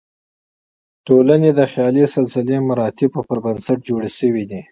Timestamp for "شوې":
4.19-4.43